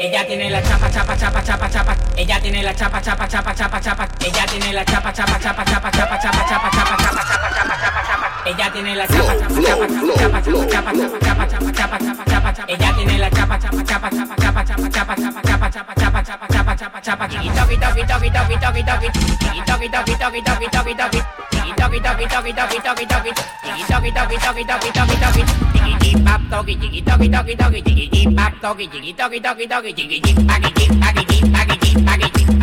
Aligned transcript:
Ella 0.00 0.24
tiene 0.26 0.50
la 0.50 0.60
chapa, 0.62 0.90
chapa, 0.90 1.16
chapa, 1.16 1.42
chapa, 1.42 1.68
chapa. 1.70 1.96
Ella 2.16 2.38
tiene 2.40 2.62
la 2.62 2.74
chapa, 2.74 3.00
chapa, 3.00 3.26
chapa, 3.26 3.54
chapa, 3.54 3.80
chapa. 3.80 4.06
Ella 4.20 4.44
tiene 4.46 4.72
la 4.74 4.84
chapa, 4.84 5.12
chapa, 5.12 5.38
chapa, 5.38 5.64
chapa, 5.64 5.90
chapa, 5.90 6.18
chapa, 6.18 6.48
chapa, 6.48 6.70
chapa, 6.70 6.70
chapa, 6.70 7.00
chapa, 7.00 7.80
chapa, 7.80 8.02
chapa. 8.06 8.42
Ella 8.44 8.70
tiene 8.70 8.94
la 8.96 9.06
chapa, 9.06 9.34
chapa, 9.38 9.62
chapa, 9.62 9.86
chapa, 9.88 10.42
chapa, 10.42 10.68
chapa, 10.68 10.92
chapa, 10.92 11.46
chapa, 11.46 11.72
chapa, 11.72 11.98
chapa, 11.98 12.24
chapa, 12.26 12.52
chapa. 12.54 12.72
Ella 12.72 12.92
tiene 12.94 13.18
la 13.18 13.30
chapa, 13.30 13.58
chapa, 13.58 13.82
chapa, 13.84 14.10
chapa, 14.10 14.34
chapa, 14.36 14.64
chapa, 14.64 14.86
chapa, 14.90 15.16
chapa, 15.16 15.42
chapa, 15.42 15.70
chapa, 15.70 15.94
chapa, 15.94 16.22
chapa, 16.22 16.76
chapa, 16.76 16.76
chapa, 16.76 17.00
chapa. 17.00 17.28
Tiki 17.28 17.48
toki 17.56 17.76
toki 17.80 18.04
toki 18.04 18.30
toki 18.30 18.56
toki 18.60 18.82
toki. 18.84 19.08
Tiki 19.40 19.62
toki 19.64 19.88
toki 19.88 20.14
toki 20.20 20.40
toki 20.42 20.66
toki 20.68 20.94
toki. 20.94 21.20
Tiki 21.20 21.49
Diggy 21.70 22.00
doggy 22.00 22.00
doggy 22.00 22.26
doggy 22.26 22.52
doggy 22.52 22.78
doggy 22.80 23.06
doggy. 23.06 23.30
Diggy 23.62 23.86
doggy 23.88 24.10
doggy 24.10 24.36
doggy 24.38 24.64
doggy 24.64 24.90
doggy 24.90 25.16
doggy. 25.20 25.42
Diggy 25.72 25.98
deep 26.00 26.24
bop 26.24 26.40
doggy 26.50 26.76
diggy 26.76 27.04
doggy 27.04 27.28
doggy 27.28 27.54
doggy. 27.54 27.82
Diggy 27.82 28.10
deep 28.10 28.34
bop 28.34 28.52
doggy 28.60 28.88
diggy 28.88 29.16
doggy 29.16 29.40
doggy 29.40 29.66
doggy. 29.66 29.92
Diggy 29.92 30.20
deep 30.20 30.46
baggy 30.46 30.70
deep 30.72 31.00
baggy 31.00 31.24
deep 31.24 31.52
baggy 31.52 31.76
deep 31.78 32.04
baggy 32.04 32.30
deep. 32.30 32.59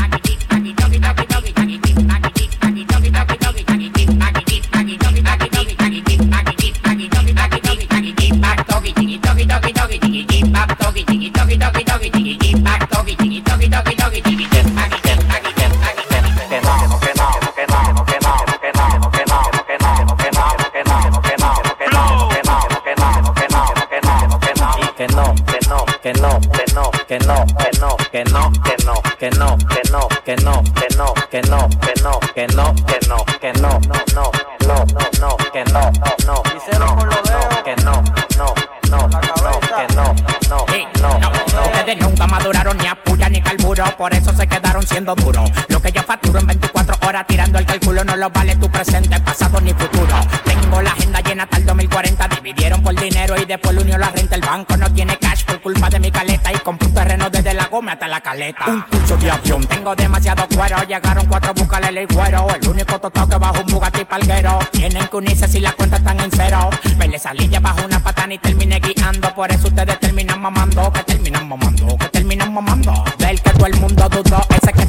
Cálculo 47.68 48.04
no 48.04 48.16
lo 48.16 48.30
vale 48.30 48.56
tu 48.56 48.70
presente, 48.72 49.20
pasado 49.20 49.62
ni 49.62 49.74
futuro. 49.74 50.16
Tengo 50.44 50.82
la 50.82 50.92
agenda 50.92 51.22
llena 51.22 51.44
hasta 51.44 51.58
el 51.58 51.66
2040, 51.66 52.28
dividieron 52.30 52.82
por 52.82 53.00
dinero 53.00 53.36
y 53.40 53.46
después 53.46 53.76
lo 53.76 53.82
unió 53.82 53.98
la 53.98 54.10
renta. 54.10 54.36
El 54.36 54.42
banco 54.42 54.76
no 54.78 54.92
tiene 54.92 55.18
cash 55.18 55.44
por 55.46 55.62
culpa 55.62 55.90
de 55.90 56.00
mi 56.00 56.10
caleta 56.12 56.52
y 56.52 56.58
compré 56.60 56.88
un 56.88 56.94
terreno 56.94 57.30
desde 57.30 57.54
la 57.54 57.66
goma 57.66 57.92
hasta 57.94 58.08
la 58.08 58.22
caleta. 58.22 58.66
Un 58.68 58.82
curso 58.82 59.18
de 59.18 59.30
avión, 59.30 59.66
tengo 59.68 59.96
demasiado 59.96 60.48
cuero, 60.56 60.82
llegaron 60.88 61.26
cuatro 61.28 61.54
buscales 61.54 61.90
el 61.96 62.08
cuero. 62.08 62.48
El 62.60 62.68
único 62.68 63.00
totó 63.00 63.28
que 63.28 63.36
bajo 63.36 63.62
un 63.62 63.68
Bugatti 63.68 64.06
palguero. 64.06 64.60
Tienen 64.72 65.08
que 65.08 65.18
unirse 65.18 65.48
si 65.48 65.60
las 65.60 65.76
cuentas 65.76 66.00
están 66.00 66.20
en 66.20 66.32
cero. 66.32 66.70
Me 66.98 67.08
le 67.08 67.20
salí 67.20 67.48
ya 67.50 67.60
bajo 67.60 67.86
una 67.86 68.00
patana 68.00 68.34
y 68.34 68.38
terminé 68.38 68.80
guiando, 68.80 69.34
por 69.36 69.52
eso 69.52 69.68
ustedes 69.68 70.00
terminan 70.00 70.42
mamando, 70.42 70.92
que 70.94 71.04
terminan 71.04 71.48
mamando, 71.48 71.98
que 71.98 72.08
terminan 72.10 72.54
mamando. 72.54 73.04
Del 73.18 73.42
que 73.42 73.50
todo 73.52 73.66
el 73.66 73.76
mundo 73.76 74.10
dudó, 74.10 74.42
ese 74.62 74.74
que 74.74 74.87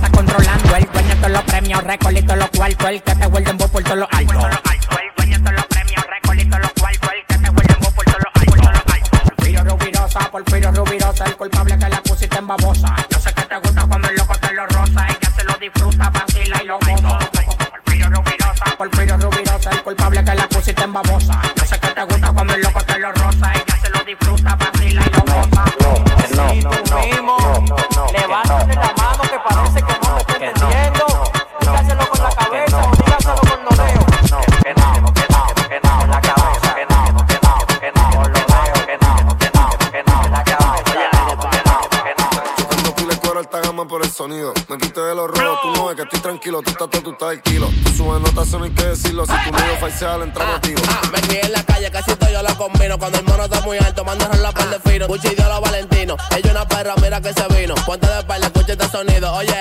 premios, 1.82 2.24
todos 2.24 2.38
los 2.38 2.50
cuartos, 2.50 2.88
el 2.88 3.02
que 3.02 3.14
te 3.14 3.26
vuelve 3.26 3.50
en 3.50 3.58
voz 3.58 3.70
por 3.70 3.82
todos 3.82 3.98
los 3.98 4.08
altos. 4.12 4.44
El 4.44 5.10
dueño 5.16 5.38
de 5.38 5.52
los 5.52 5.66
premios, 5.66 6.04
todos 6.48 6.62
los 6.62 6.72
cuartos, 6.72 7.10
el 7.12 7.26
que 7.26 7.38
te 7.38 7.50
vuelve 7.50 7.72
en 7.72 7.80
voz 7.80 7.92
por 7.92 8.04
todos 8.04 8.18
los 8.18 8.32
altos. 8.34 9.22
Porfirio 9.22 9.64
Rubirosa, 9.64 10.30
Porfirio 10.30 10.72
Rubirosa, 10.72 11.24
el 11.24 11.36
culpable 11.36 11.78
que 11.78 11.88
la 11.88 12.02
pusiste 12.02 12.38
en 12.38 12.46
babosa. 12.46 12.96
Yo 13.10 13.18
sé 13.18 13.32
que 13.34 13.42
te 13.42 13.56
gusta 13.58 13.86
cuando 13.86 14.08
el 14.08 14.16
loco 14.16 14.34
te 14.38 14.52
lo 14.54 14.66
rosa, 14.66 15.06
ella 15.08 15.30
se 15.36 15.44
lo 15.44 15.54
disfruta, 15.54 16.10
vacila 16.10 16.62
y 16.62 16.66
lo 16.66 16.78
goza. 16.78 17.18
Porfirio 17.70 18.10
Rubirosa, 18.10 18.64
Porfirio 18.76 19.16
Rubirosa, 19.16 19.70
el 19.70 19.82
culpable 19.82 20.24
que 20.24 20.34
la 20.34 20.48
pusiste 20.48 20.82
en 20.82 20.92
babosa. 20.92 21.42
Estás 47.30 47.42
todo, 47.42 47.42
tú 47.42 47.50
kilo. 47.50 47.68
Subes 47.96 48.20
notas, 48.22 48.50
no 48.52 48.64
hay 48.64 48.70
que 48.70 48.84
decirlo. 48.84 49.26
Si 49.26 49.32
tu 49.32 49.52
medio 49.52 49.76
facial 49.80 50.22
entramos 50.22 50.56
a 50.56 50.60
tiro. 50.60 50.82
Ah, 50.88 51.02
me 51.12 51.20
crié 51.20 51.40
en 51.44 51.52
la 51.52 51.62
calle, 51.62 51.90
casi 51.90 52.14
todo 52.14 52.30
yo 52.30 52.42
lo 52.42 52.56
combino. 52.56 52.98
Cuando 52.98 53.18
el 53.18 53.24
mono 53.24 53.44
está 53.44 53.60
muy 53.62 53.78
alto, 53.78 54.04
mando 54.04 54.28
la 54.40 54.52
par 54.52 54.70
de 54.70 54.90
fino. 54.90 55.06
Gucci 55.06 55.34
dio 55.34 55.48
los 55.48 55.60
Valentino. 55.60 56.16
Ella 56.36 56.50
una 56.50 56.68
perra, 56.68 56.94
mira 57.02 57.20
que 57.20 57.32
se 57.32 57.46
vino. 57.48 57.74
Ponte 57.86 58.06
de 58.06 58.18
espalda, 58.18 58.46
escucha 58.46 58.72
este 58.72 58.88
sonido. 58.88 59.32
Oye, 59.34 59.54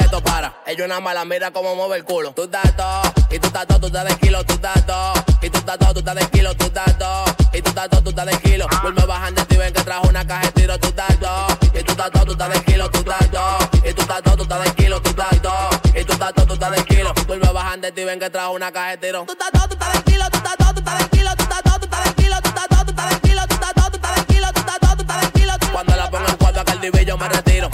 esto 0.47 0.58
para. 0.63 0.63
Ella 0.66 0.85
una 0.85 1.00
mala, 1.00 1.25
mira 1.25 1.52
cómo 1.52 1.75
mueve 1.75 1.97
el 1.97 2.03
culo. 2.03 2.31
Tú 2.31 2.44
estás 2.44 2.75
todo, 2.75 3.02
y 3.30 3.40
tú 3.40 3.47
estás 3.47 3.68
todo, 3.68 3.80
tú 3.80 3.88
estás 3.88 4.06
de 4.06 4.16
kilo, 4.18 4.44
tú 4.46 4.53
estás 4.53 4.85
todo. 4.85 5.13
Y 5.41 5.50
tú 5.50 5.58
estás 5.59 5.78
todo, 5.78 5.94
tú 5.94 6.00
estás 6.00 6.16
de 6.16 6.28
kilo, 6.30 6.56
tú 6.56 6.66
estás 6.66 6.97
todo. 6.97 7.25
Y 7.53 7.62
tú 7.62 7.69
estás 7.69 7.90
todo, 7.90 8.02
tú 8.02 8.09
estás 8.09 8.25
de 8.25 8.38
kilo. 8.40 8.68
Vuelve 8.81 9.06
bajando 9.06 9.41
y 9.50 9.56
ven 9.58 9.74
que 9.74 9.84
trajo 9.84 10.08
una 10.08 10.25
caja 10.25 10.46
de 10.46 10.52
tiro, 10.52 10.78
tú 10.80 10.88
estás 10.88 11.19
todo. 11.19 11.47
Y 11.74 11.84
tú 11.84 11.91
estás 11.91 12.12
todo, 12.12 12.25
tú 12.25 12.31
estás 12.31 12.53
de 12.53 12.62
kilo, 12.63 12.90
tú 12.90 13.00
estás 13.00 13.31
todo. 13.31 13.58
Y 13.84 13.94
tú 13.94 14.02
estás 14.02 14.24
todo, 14.24 14.35
tú 14.35 14.44
estás 14.44 14.63
de 14.63 14.72
kilo, 14.75 15.02
tú 15.02 15.09
estás 15.09 15.41
todo. 15.41 15.69
Y 15.96 16.03
tú 16.03 16.13
estás 16.13 16.34
todo, 16.34 16.46
tú 16.46 16.53
estás 16.53 16.72
de 16.72 16.84
kilo. 16.85 17.14
Vuelve 17.28 17.52
bajando 17.52 17.88
y 17.88 18.03
ven 18.03 18.19
que 18.19 18.29
trajo 18.29 18.52
una 18.52 18.72
caja 18.72 18.90
de 18.91 18.97
tiro. 18.97 19.24
Tú 19.25 19.31
estás 19.34 19.52
todo, 19.52 19.68
tú 19.68 19.74
estás 19.74 19.94
de 19.94 20.12
kilo, 20.12 20.29
tú 20.29 20.38
estás 20.38 20.58
todo, 20.58 20.74
tú 20.74 20.79
estás 20.79 21.00
de 21.00 21.09
kilo, 21.09 21.35
tú 21.35 21.44
estás 21.44 21.64
todo, 21.64 21.79
tú 21.79 21.85
estás 21.85 22.03
de 22.06 22.16
kilo, 22.22 22.41
tú 22.41 22.50
estás 22.50 22.68
todo, 22.69 22.85
tú 22.85 22.91
estás 22.91 23.09
de 23.09 23.19
kilo, 23.28 23.47
tú 23.47 23.53
estás 23.53 23.74
todo, 23.74 23.90
tú 23.90 23.96
estás 23.97 24.16
de 24.16 24.25
kilo, 24.25 24.53
tú 24.53 24.59
estás 24.59 24.79
todo, 24.79 24.96
tú 24.96 25.02
estás 25.02 25.22
de 25.22 25.40
kilo. 25.40 25.53
Cuando 25.72 25.96
la 25.96 26.09
pongo 26.09 26.28
en 26.28 26.35
cuatro 26.38 26.64
el 26.74 26.81
divi 26.81 27.06
yo 27.06 27.18
me 27.18 27.29
retiro. 27.29 27.69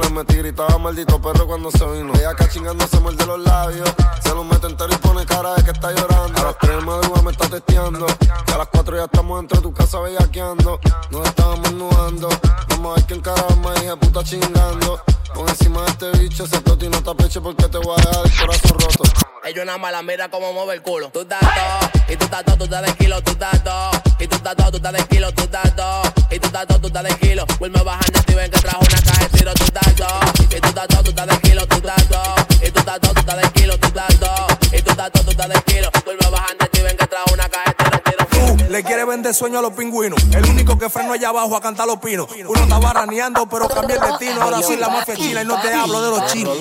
Le 0.00 0.10
metí 0.10 0.36
gritaba 0.36 0.78
maldito 0.78 1.20
perro 1.20 1.46
cuando 1.46 1.70
se 1.70 1.84
vino. 1.86 2.12
Ella 2.14 2.30
acá 2.30 2.48
chingando 2.48 2.86
se 2.86 3.00
muerde 3.00 3.26
los 3.26 3.40
labios. 3.40 3.88
Se 4.22 4.30
los 4.34 4.44
mete 4.44 4.66
entero 4.66 4.92
y 4.92 4.96
pone 4.96 5.24
cara 5.26 5.54
de 5.54 5.64
que 5.64 5.70
está 5.70 5.92
llorando. 5.92 6.40
A 6.40 6.44
las 6.44 6.58
3 6.58 6.76
de 6.76 6.82
madrugada 6.82 7.22
me 7.22 7.30
está 7.30 7.48
testeando. 7.48 8.06
Y 8.46 8.52
a 8.52 8.58
las 8.58 8.68
4 8.68 8.96
ya 8.96 9.04
estamos 9.04 9.38
dentro 9.40 9.56
de 9.58 9.62
tu 9.62 9.72
casa 9.72 10.00
bellaqueando. 10.00 10.80
Nos 11.10 11.26
estábamos 11.26 11.72
nudando. 11.72 12.28
Vamos 12.70 12.92
a 12.92 12.94
ver 12.96 13.04
quién 13.06 13.20
carajo 13.20 13.56
me 13.56 13.74
dije 13.80 13.96
puta 13.96 14.24
chingando. 14.24 15.02
Pon 15.34 15.48
encima 15.48 15.82
de 15.82 15.90
este 15.90 16.10
bicho 16.18 16.44
ese 16.44 16.60
toti 16.60 16.86
y 16.86 16.88
no 16.88 17.02
te 17.02 17.10
apeche 17.10 17.40
porque 17.40 17.68
te 17.68 17.78
voy 17.78 17.96
a 17.98 18.02
dejar 18.02 18.24
el 18.24 18.32
corazón 18.40 18.78
roto. 18.78 19.02
Ella 19.44 19.62
una 19.62 19.78
mala, 19.78 20.02
mira 20.02 20.28
cómo 20.30 20.52
mueve 20.52 20.74
el 20.74 20.82
culo. 20.82 21.10
Tú 21.10 21.20
estás 21.20 21.40
todo, 21.40 21.90
y 22.08 22.16
tú 22.16 22.24
estás 22.24 22.44
todo, 22.44 22.56
tú 22.56 22.64
estás 22.64 22.82
de 22.86 22.92
kilo, 22.94 23.22
tú 23.22 23.30
estás 23.30 23.64
todo. 23.64 23.90
Y 24.18 24.26
tú 24.26 24.36
estás 24.36 24.56
todo, 24.56 24.70
tú 24.70 24.76
estás 24.76 24.92
de 24.92 25.04
kilo, 25.06 25.32
tú 25.32 25.42
estás 25.42 25.76
todo. 25.76 26.02
Y 26.30 26.38
tú 26.38 26.46
estás 26.46 26.66
todo, 26.66 26.80
tú 26.80 26.86
estás 26.88 27.04
de 27.04 27.16
kilo. 27.16 27.46
Vuelve 27.58 27.82
bajando 27.82 28.20
y 28.26 28.34
ven 28.34 28.50
que 28.50 28.58
trajo 28.58 28.80
una 28.80 29.00
caja 29.02 29.20
de 29.20 29.38
tiro, 29.38 29.54
tú 29.54 29.64
estás 29.64 29.94
todo. 29.94 30.20
Y 30.50 30.60
tú 30.60 30.68
estás 30.68 30.88
todo, 30.88 31.02
tú 31.02 31.10
estás 31.10 31.26
de 31.26 31.40
kilo, 31.40 31.66
tú 31.66 31.76
estás 31.76 32.08
todo. 32.08 32.34
Y 32.66 32.70
tú 32.70 32.78
estás 32.80 33.00
todo, 33.00 33.14
tú 33.14 33.20
estás 33.20 33.36
de 33.36 33.50
kilo, 33.52 33.78
tú 33.78 33.86
estás 33.86 34.20
todo. 34.20 34.57
Y 34.72 34.82
tú 34.82 34.90
estás 34.90 35.10
todo, 35.12 35.24
tú 35.24 35.30
estás 35.30 35.48
de 35.48 35.62
kilo. 35.62 35.88
Vuelve 36.04 36.30
bajando 36.30 36.66
y 36.72 36.80
ven 36.82 36.96
que 36.96 37.06
trajo 37.06 37.32
una 37.32 37.48
caja 37.48 37.74
de 37.74 37.74
tiro, 37.74 38.00
tiro. 38.04 38.56
Tú 38.56 38.70
le 38.70 38.82
quieres 38.84 39.06
vender 39.06 39.34
sueño 39.34 39.58
a 39.58 39.62
los 39.62 39.72
pingüinos. 39.72 40.22
El 40.32 40.44
único 40.46 40.78
que 40.78 40.90
freno 40.90 41.12
allá 41.12 41.30
abajo 41.30 41.56
a 41.56 41.60
cantar 41.60 41.86
los 41.86 41.98
pinos. 41.98 42.28
Uno 42.46 42.62
estaba 42.62 42.92
raneando, 42.92 43.48
pero 43.48 43.68
cambié 43.68 43.96
el 43.96 44.02
destino. 44.02 44.42
Ahora 44.42 44.62
sí 44.62 44.76
la 44.76 44.88
mafia 44.88 45.16
china 45.16 45.42
y 45.42 45.46
no 45.46 45.60
te 45.60 45.72
hablo 45.72 46.02
de 46.02 46.10
los 46.10 46.32
chinos. 46.32 46.56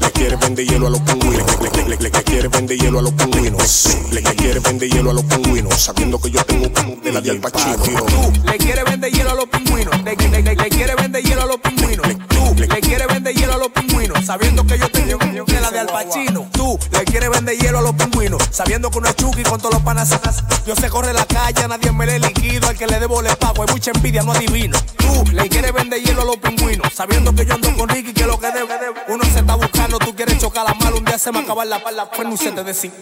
Le 0.00 0.10
quiere 0.12 0.36
vender 0.36 0.66
hielo 0.66 0.86
a 0.86 0.90
los 0.90 1.00
pingüinos. 1.00 1.46
Le, 1.60 1.70
le, 1.70 1.88
le, 1.88 1.96
le, 1.96 2.10
le 2.10 2.22
quiere 2.24 2.48
vender 2.48 2.78
hielo 2.78 2.98
a 2.98 3.02
los 3.02 3.12
pingüinos. 3.12 3.88
Le, 4.10 4.20
le 4.20 4.34
quiere 4.34 4.60
vender 4.60 4.88
hielo 4.88 5.10
a 5.10 5.14
los 5.14 5.24
pingüinos. 5.24 5.74
Sabiendo 5.74 6.18
que 6.18 6.30
yo 6.30 6.44
tengo 6.44 6.68
de 7.02 7.12
la 7.12 7.20
de 7.20 7.30
Al 7.30 7.40
Pacino. 7.40 7.76
Tú 7.76 8.32
le 8.44 8.58
quieres 8.58 8.84
vender 8.84 9.12
hielo 9.12 9.30
a 9.30 9.34
los 9.34 9.46
pingüinos. 9.46 10.02
Le, 10.02 10.16
le, 10.16 10.42
le, 10.42 10.54
le 10.54 10.68
quieres 10.70 10.96
vender 10.96 11.22
hielo 11.22 11.42
a 11.42 11.46
los 11.46 11.58
pingüinos. 11.58 12.06
Tú 12.28 12.54
le 12.56 12.80
quieres 12.80 13.06
vender 13.06 13.34
hielo 13.34 13.52
a 13.54 13.58
los 13.58 13.68
pingüinos. 13.68 14.24
Sabiendo 14.24 14.64
que 14.66 14.78
yo 14.78 14.90
tengo 14.90 15.18
de 15.44 15.60
la 15.60 15.70
de 15.70 15.80
Al 15.80 15.86
Pacino. 15.86 16.48
Le 16.90 17.04
quieres 17.04 17.30
vender 17.30 17.56
hielo 17.56 17.78
a 17.78 17.82
los 17.82 17.94
pingüinos. 17.94 18.42
Sabiendo 18.50 18.90
que 18.90 18.98
uno 18.98 19.08
es 19.08 19.16
Chucky 19.16 19.42
con 19.42 19.58
todos 19.58 19.74
los 19.74 19.82
panas. 19.82 20.10
Yo 20.66 20.74
sé 20.76 20.88
corre 20.88 21.12
la 21.12 21.24
calle, 21.26 21.66
nadie 21.68 21.92
me 21.92 22.06
le 22.06 22.18
liquido. 22.18 22.68
Al 22.68 22.76
que 22.76 22.86
le 22.86 22.98
debo 22.98 23.22
le 23.22 23.34
pago. 23.36 23.62
Hay 23.62 23.72
mucha 23.72 23.90
envidia, 23.94 24.22
no 24.22 24.32
adivino. 24.32 24.78
Tú 24.96 25.24
le 25.32 25.48
quieres 25.48 25.72
vender 25.72 26.02
hielo 26.02 26.22
a 26.22 26.24
los 26.24 26.36
pingüinos. 26.36 26.92
Sabiendo 26.92 27.34
que 27.34 27.44
yo 27.44 27.54
ando 27.54 27.74
con 27.76 27.88
Ricky, 27.88 28.12
que 28.12 28.26
lo 28.26 28.38
que 28.38 28.46
debe. 28.46 28.68
Uno 29.08 29.24
se 29.24 29.40
está 29.40 29.54
buscando, 29.54 29.98
tú 29.98 30.14
quieres 30.14 30.38
chocar 30.38 30.64
la 30.64 30.74
mala 30.74 30.96
un 30.96 31.04
día 31.04 31.18
se 31.18 31.32
me 31.32 31.40
acaba 31.40 31.64
la 31.64 31.82
parla, 31.82 32.08
freno 32.12 32.34
y 32.34 32.36
se 32.36 32.52
te 32.52 32.64
decir. 32.64 32.92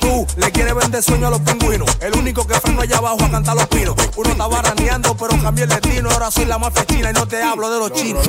Tú 0.00 0.26
le 0.36 0.50
quieres 0.50 0.74
vender 0.74 1.02
sueño 1.02 1.26
a 1.26 1.30
los 1.30 1.40
pingüinos. 1.40 1.88
El 2.00 2.14
único 2.16 2.46
que 2.46 2.54
freno 2.54 2.82
allá 2.82 2.98
abajo 2.98 3.24
a 3.24 3.30
cantar 3.30 3.56
los 3.56 3.66
pinos. 3.68 3.94
Uno 4.16 4.30
estaba 4.30 4.62
raneando, 4.62 5.16
pero 5.16 5.40
cambié 5.42 5.64
el 5.64 5.70
destino. 5.70 6.10
Ahora 6.10 6.30
soy 6.30 6.44
la 6.44 6.58
más 6.58 6.72
festina 6.72 7.10
y 7.10 7.12
no 7.12 7.26
te 7.26 7.42
hablo 7.42 7.70
de 7.70 7.78
los 7.78 7.92
chinos. 7.92 8.28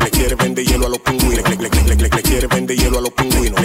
Le 0.00 0.10
quiere 0.10 0.34
vender 0.34 0.64
hielo 0.64 0.86
a 0.86 0.90
los 0.90 0.98
pingüinos. 0.98 1.48
Le, 1.48 1.56
le, 1.56 1.68
le, 1.68 1.94
le, 1.94 2.08
le 2.08 2.22
quiere 2.22 2.46
vender 2.46 2.76
hielo 2.76 2.98
a 2.98 3.00
los 3.02 3.10
pingüinos. 3.10 3.60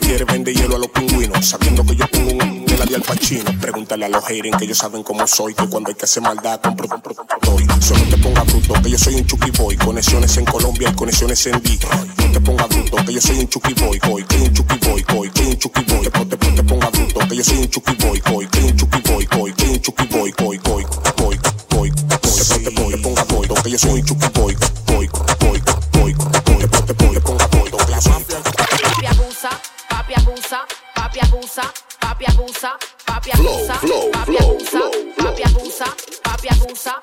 Quiere 0.00 0.24
vender 0.24 0.54
hielo 0.54 0.76
a 0.76 0.78
los 0.78 0.88
pingüinos. 0.88 1.46
Sabiendo 1.46 1.84
que 1.84 1.96
yo 1.96 2.06
tengo 2.08 2.32
un 2.32 2.64
de 2.64 2.78
la 2.78 2.84
al 2.84 3.02
Pacino. 3.02 3.50
Pregúntale 3.60 4.06
a 4.06 4.08
los 4.08 4.24
haters 4.24 4.56
que 4.56 4.64
ellos 4.64 4.78
saben 4.78 5.02
cómo 5.02 5.26
soy. 5.26 5.54
Que 5.54 5.66
cuando 5.68 5.90
hay 5.90 5.96
que 5.96 6.04
hacer 6.04 6.22
maldad, 6.22 6.60
compro, 6.60 6.88
compro, 6.88 7.14
doy. 7.42 7.66
Solo 7.80 8.02
te 8.10 8.16
ponga 8.18 8.42
bruto, 8.42 8.74
que 8.82 8.90
yo 8.90 8.98
soy 8.98 9.14
un 9.16 9.26
chucky 9.26 9.50
boy. 9.50 9.76
Conexiones 9.76 10.36
en 10.36 10.44
Colombia 10.44 10.90
y 10.90 10.94
conexiones 10.94 11.46
en 11.46 11.60
Detroit. 11.62 12.18
No 12.18 12.32
te 12.32 12.40
ponga 12.40 12.66
bruto, 12.66 12.96
que 13.04 13.12
yo 13.12 13.20
soy 13.20 13.38
un 13.38 13.48
chucky 13.48 13.74
boy. 13.74 13.98
Boy, 14.08 14.24
que 14.24 14.36
un 14.36 14.54
chucky 14.54 14.78
boy, 14.86 15.04
boy, 15.08 15.30
que 15.30 15.42
un 15.42 15.58
chucky 15.58 15.82
boy. 15.82 16.08
Te, 16.08 16.36
te, 16.36 16.36
te 16.36 16.62
ponga 16.62 16.90
bruto, 16.90 17.20
que 17.28 17.36
yo 17.36 17.44
soy 17.44 17.58
un 17.58 17.68
chucky 17.68 17.94
boy, 17.94 18.22
boy, 18.30 18.46
que 18.46 18.58
un 18.60 18.76
chucky 18.76 19.00
boy, 19.10 19.26
boy, 19.26 19.52
que 19.52 19.64
un 19.64 19.80
chucky 19.80 20.04
boy, 20.06 20.34
boy, 20.38 20.58
boy, 20.58 20.86
boy, 21.16 21.40
boy. 21.70 21.90
Te, 21.90 22.70
te, 22.70 22.98
ponga 22.98 23.24
boy, 23.24 23.48
que 23.62 23.70
yo 23.70 23.78
soy 23.78 24.00
un 24.00 24.06
chucky 24.06 24.28
boy, 24.34 24.56
boy, 24.86 25.08
boy, 25.40 25.62
boy, 25.92 26.14
boy. 26.14 26.14
Te, 26.14 26.94
te, 26.94 27.20
ponga 27.20 27.46
boy, 27.48 27.70
abusa, 30.48 30.64
papi 30.94 31.20
abusa, 31.20 31.62
papi 32.00 32.24
abusa, 32.24 32.72
papi 33.06 33.30
abusa, 33.32 33.74
papi 34.16 34.36
abusa, 34.38 34.80
papi 35.16 35.44
abusa, 35.44 35.84
papi 36.24 36.48
abusa, 36.48 36.94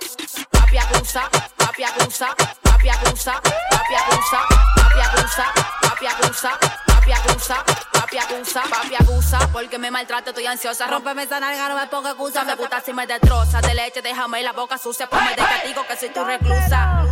papi 0.52 0.78
abusa, 0.80 1.22
papi 1.62 1.84
abusa, 1.84 2.32
papi 2.64 2.90
abusa, 2.90 3.34
papi 3.76 4.00
abusa, 4.02 4.42
papi 4.82 4.98
abusa, 4.98 5.46
papi 5.82 6.08
abusa, 6.08 6.58
papi 6.82 7.12
abusa, 7.14 7.58
papi 7.94 8.18
abusa, 8.18 8.62
papi 8.64 8.96
abusa, 8.96 9.40
porque 9.54 9.78
me 9.78 9.92
maltrata, 9.92 10.32
estoy 10.32 10.48
ansiosa, 10.48 10.88
rómpeme 10.88 11.24
esa 11.24 11.40
nalga, 11.40 11.70
no 11.70 11.76
me 11.76 11.88
ponga 11.88 12.12
excusa, 12.12 12.44
me 12.44 12.56
gusta 12.56 12.82
si 12.82 12.94
me 12.94 13.06
destroza, 13.06 13.62
de 13.62 13.76
leche 13.76 14.02
déjame 14.02 14.42
la 14.42 14.54
boca 14.54 14.78
sucia, 14.80 15.08
ponme 15.08 15.30
de 15.30 15.36
castigo 15.36 15.86
que 15.88 15.96
soy 15.96 16.10
tu 16.10 16.24
reclusa. 16.24 17.06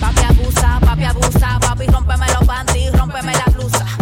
Papi 0.00 0.24
abusa, 0.24 0.80
papi 0.80 1.04
abusa, 1.04 1.58
papi 1.60 1.86
rómpeme 1.86 2.26
los 2.32 2.46
panties, 2.46 2.92
rómpeme 2.98 3.32
la 3.32 3.44
blusa. 3.52 3.95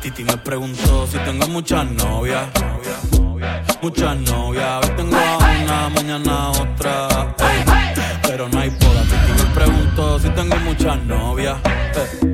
Titi 0.00 0.24
me 0.24 0.36
preguntó 0.38 1.06
si 1.06 1.18
tengo 1.18 1.46
muchas 1.48 1.84
novias. 1.90 2.48
Muchas 3.82 4.16
novias, 4.16 4.82
hoy 4.82 4.96
tengo 4.96 5.16
a 5.16 5.36
una, 5.36 5.88
mañana 5.90 6.50
otra. 6.52 7.34
pero 8.22 8.48
no 8.48 8.58
hay 8.58 8.70
poda. 8.70 9.02
Titi 9.02 9.32
me 9.42 9.54
preguntó 9.54 10.18
si 10.18 10.30
tengo 10.30 10.56
muchas 10.56 10.98
novias. 11.04 11.58
ey, 11.66 12.30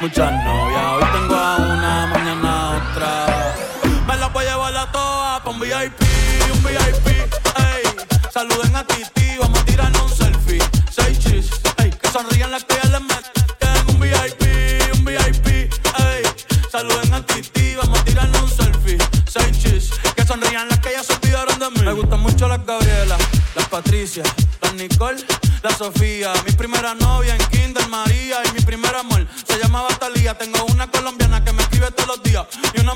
muchas 0.00 0.32
novias, 0.44 0.84
hoy 0.94 1.04
tengo 1.12 1.34
a 1.34 1.56
una, 1.56 2.06
mañana 2.06 2.70
otra. 2.78 3.54
Me 4.06 4.16
la 4.16 4.28
voy 4.28 4.44
a 4.44 4.50
llevar 4.50 4.76
a 4.76 4.92
todas 4.92 5.46
un 5.46 5.58
VIP, 5.58 6.00
un 6.52 6.62
VIP. 6.62 7.06
Ey, 7.58 8.06
saluden 8.32 8.76
a 8.76 8.84
Titi, 8.86 9.36
vamos 9.40 9.58
a 9.58 9.64
tirarnos 9.64 10.02
un 10.02 10.10
selfie. 10.10 10.62
Seis 10.92 11.18
chis, 11.18 11.50
ey, 11.78 11.90
que 11.90 12.08
sonrían 12.08 12.52
las 12.52 12.64
Me 21.90 21.96
gustan 21.96 22.20
mucho 22.20 22.46
las 22.46 22.64
Gabriela, 22.64 23.18
las 23.56 23.66
Patricia, 23.66 24.22
las 24.62 24.74
Nicole, 24.74 25.20
la 25.60 25.70
Sofía. 25.70 26.32
Mi 26.46 26.52
primera 26.52 26.94
novia 26.94 27.34
en 27.34 27.44
Kinder 27.46 27.88
María 27.88 28.36
y 28.48 28.52
mi 28.52 28.60
primer 28.60 28.94
amor 28.94 29.26
se 29.44 29.58
llamaba 29.58 29.88
Talía. 29.98 30.38
Tengo 30.38 30.64
una 30.66 30.88
colombiana 30.88 31.42
que 31.42 31.52
me 31.52 31.62
escribe 31.62 31.90
todos 31.90 32.06
los 32.16 32.22
días 32.22 32.46
y 32.74 32.80
una 32.80 32.94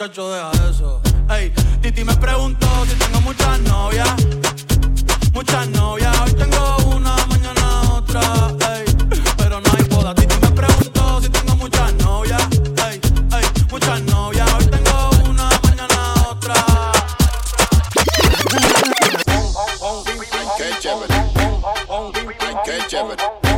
muchacho, 0.00 0.34
eso. 0.70 1.02
Ey, 1.28 1.52
Titi 1.82 2.04
me 2.04 2.16
preguntó 2.16 2.66
si 2.86 2.94
tengo 2.94 3.20
muchas 3.20 3.60
novias. 3.60 4.08
Muchas 5.34 5.68
novias, 5.68 6.20
hoy 6.20 6.32
tengo 6.32 6.76
una, 6.96 7.16
mañana 7.26 7.82
otra. 7.92 8.22
Ey, 8.72 8.84
pero 9.36 9.60
no 9.60 9.70
hay 9.76 9.84
boda. 9.90 10.14
Titi 10.14 10.34
me 10.40 10.50
preguntó 10.52 11.20
si 11.20 11.28
tengo 11.28 11.54
muchas 11.56 11.92
novias. 11.96 12.40
Ey, 12.88 12.98
ey, 13.32 13.44
muchas 13.70 14.00
novias, 14.04 14.48
hoy 14.54 14.66
tengo 14.68 15.10
una, 15.28 15.50
mañana 15.64 16.14
otra. 16.30 16.54
Qué 20.56 20.70
chévere. 20.80 21.14
Qué 22.64 22.78
chévere. 22.88 23.49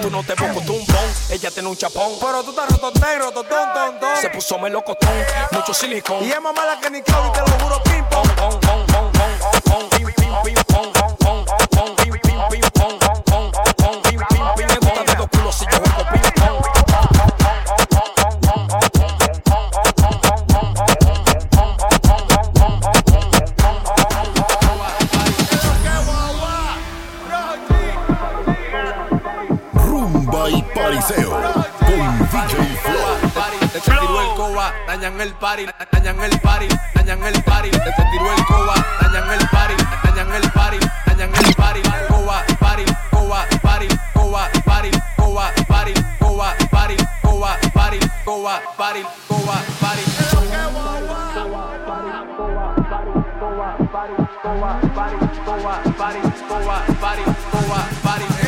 Tú 0.00 0.10
no 0.10 0.22
te 0.22 0.34
pongo 0.36 0.60
un 1.68 1.76
chapón. 1.76 2.12
Pero 2.20 2.42
tú 2.42 2.50
estás 2.50 2.70
roto 2.70 2.90
negro, 3.00 3.30
totón, 3.30 3.72
ton, 3.74 4.00
ton. 4.00 4.16
Se 4.20 4.30
puso 4.30 4.58
melocotón, 4.58 5.10
mucho 5.52 5.74
silicón. 5.74 6.24
Y 6.24 6.30
es 6.30 6.40
más 6.40 6.54
mala 6.54 6.78
que 6.80 6.90
ni 6.90 7.02
Claudio, 7.02 7.32
te 7.32 7.40
lo 7.40 7.58
juro, 7.58 7.82
ping 7.84 8.04
pong. 8.10 8.28
Pong, 8.36 8.60
pong, 8.60 8.86
pong, 8.86 9.12
pong, 9.12 9.62
pong, 9.64 9.88
ping, 9.90 10.06
ping, 10.16 10.34
ping, 10.44 10.64
pong, 10.66 10.92
pong, 10.92 11.44
pong, 11.70 11.96
ping, 11.96 12.12
ping, 12.22 12.40
ping, 12.50 12.70
pong, 12.72 12.98
pong, 12.98 13.22
pong, 13.24 13.27
dañan 34.88 35.20
el 35.20 35.34
party, 35.34 35.66
dañan 35.92 36.18
el 36.20 36.40
party, 36.40 36.66
dañan 36.94 37.22
el 37.22 37.42
party, 37.42 37.70
te 37.70 37.78
tiró 38.10 38.32
el 38.34 38.44
coba, 38.46 38.74
dañan 39.02 39.30
el 39.32 39.48
party, 39.50 39.74
dañan 40.02 40.32
el 40.34 40.50
party, 40.50 40.78
dañan 41.06 41.30
el 41.36 41.54
party, 41.54 41.82
coba, 42.08 42.42
party, 42.58 42.84
coba, 43.10 43.44
party, 43.62 43.88
coba, 44.14 44.48
party, 44.64 44.90
coba, 45.18 45.52
party, 45.68 45.92
coba, 46.18 46.54
party, 46.70 46.96
coba, 47.22 47.56
party, 47.74 48.00
coba, 48.24 48.60
party, 48.78 49.02
coba, 49.28 49.62
party. 49.78 50.04